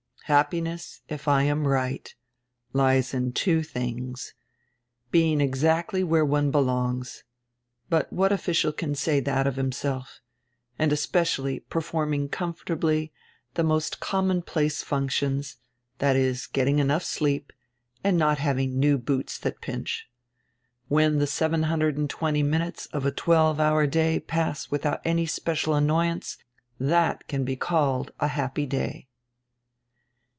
"Happiness, 0.25 1.01
if 1.09 1.27
I 1.27 1.43
am 1.43 1.67
right, 1.67 2.15
lies 2.71 3.13
in 3.13 3.33
two 3.33 3.65
tilings: 3.65 4.33
being 5.09 5.39
exacdy 5.41 6.05
where 6.05 6.23
one 6.23 6.51
belongs— 6.51 7.25
but 7.89 8.13
what 8.13 8.31
official 8.31 8.71
can 8.71 8.95
say 8.95 9.21
diat 9.21 9.45
of 9.45 9.57
himself?— 9.57 10.21
and, 10.79 10.93
especially, 10.93 11.59
performing 11.59 12.29
comfortably 12.29 13.11
die 13.55 13.63
most 13.63 13.99
commonplace 13.99 14.81
functions, 14.81 15.57
diat 15.99 16.15
is, 16.15 16.47
getting 16.47 16.79
enough 16.79 17.03
sleep 17.03 17.51
and 18.01 18.15
not 18.17 18.37
having 18.37 18.79
new 18.79 18.97
boots 18.97 19.37
diat 19.37 19.59
pinch. 19.59 20.09
When 20.87 21.19
die 21.19 21.25
720 21.25 22.41
minutes 22.41 22.85
of 22.93 23.05
a 23.05 23.11
twelve 23.11 23.59
hour 23.59 23.85
day 23.85 24.17
pass 24.21 24.67
widiout 24.67 25.01
any 25.03 25.25
special 25.25 25.73
annoyance 25.73 26.37
diat 26.79 27.27
can 27.27 27.43
be 27.43 27.57
called 27.57 28.13
a 28.21 28.29
happy 28.29 28.65
day." 28.65 29.09